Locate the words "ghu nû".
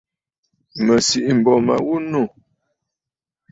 1.85-2.21